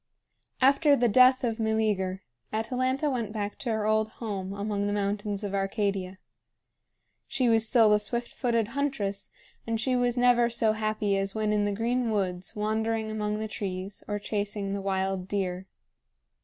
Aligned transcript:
After 0.61 0.95
the 0.95 1.07
death 1.07 1.43
of 1.43 1.59
Meleager, 1.59 2.23
Atalanta 2.51 3.07
went 3.07 3.31
back 3.31 3.59
to 3.59 3.69
her 3.71 3.85
old 3.85 4.09
home 4.13 4.51
among 4.51 4.87
the 4.87 4.93
mountains 4.93 5.43
of 5.43 5.53
Arcadia. 5.53 6.17
She 7.27 7.47
was 7.47 7.67
still 7.67 7.91
the 7.91 7.99
swift 7.99 8.33
footed 8.33 8.69
huntress, 8.69 9.29
and 9.67 9.79
she 9.79 9.95
was 9.95 10.17
never 10.17 10.49
so 10.49 10.71
happy 10.71 11.17
as 11.17 11.35
when 11.35 11.53
in 11.53 11.65
the 11.65 11.71
green 11.71 12.09
woods 12.09 12.55
wandering 12.55 13.11
among 13.11 13.37
the 13.37 13.47
trees 13.47 14.03
or 14.07 14.17
chasing 14.17 14.73
the 14.73 14.81
wild 14.81 15.27
deer. 15.27 15.67